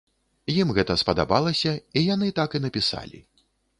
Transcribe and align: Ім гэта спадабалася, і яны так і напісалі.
Ім 0.53 0.71
гэта 0.77 0.95
спадабалася, 1.01 1.73
і 2.01 2.03
яны 2.13 2.33
так 2.41 2.49
і 2.61 2.63
напісалі. 2.65 3.19